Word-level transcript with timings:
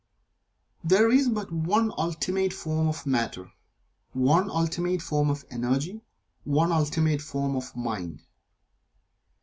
There 0.83 1.11
is 1.11 1.29
but 1.29 1.51
one 1.51 1.93
ultimate 1.95 2.53
form 2.53 2.87
of 2.87 3.05
Matter; 3.05 3.51
one 4.13 4.49
ultimate 4.49 4.99
form 5.03 5.29
of 5.29 5.45
Energy; 5.51 6.01
one 6.43 6.71
ultimate 6.71 7.21
form 7.21 7.55
of 7.55 7.75
Mind. 7.75 8.23